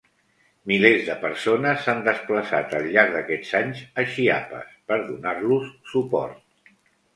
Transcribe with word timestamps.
Milers 0.69 1.03
de 1.09 1.17
persones 1.25 1.83
s'han 1.87 2.01
desplaçat 2.07 2.73
al 2.79 2.89
llarg 2.97 3.13
d'aquests 3.19 3.53
anys 3.61 3.85
a 3.93 4.07
Chiapas 4.17 4.75
per 4.91 5.01
donar-los 5.13 5.71
suport. 5.95 6.77